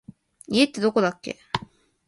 [0.47, 1.37] 家ってどこだっけ